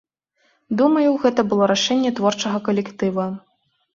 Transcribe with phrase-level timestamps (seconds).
[0.79, 3.29] Думаю, гэта было рашэнне творчага калектыва.